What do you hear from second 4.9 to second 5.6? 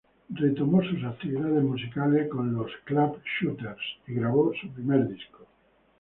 disco.